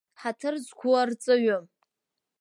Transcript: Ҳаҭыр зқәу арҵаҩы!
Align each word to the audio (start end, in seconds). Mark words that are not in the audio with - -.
Ҳаҭыр 0.21 0.55
зқәу 0.65 0.91
арҵаҩы! 1.01 1.57